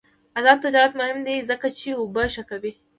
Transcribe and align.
آزاد 0.37 0.57
تجارت 0.65 0.93
مهم 0.99 1.19
دی 1.27 1.35
ځکه 1.49 1.67
چې 1.79 1.87
اوبه 1.99 2.23
ښه 2.33 2.43
کوي. 2.49 2.71